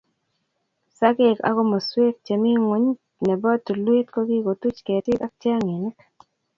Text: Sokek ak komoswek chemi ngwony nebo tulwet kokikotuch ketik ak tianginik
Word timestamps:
Sokek 0.97 1.39
ak 1.47 1.55
komoswek 1.57 2.15
chemi 2.25 2.51
ngwony 2.59 2.87
nebo 3.25 3.49
tulwet 3.65 4.07
kokikotuch 4.11 4.79
ketik 4.85 5.19
ak 5.25 5.33
tianginik 5.41 5.97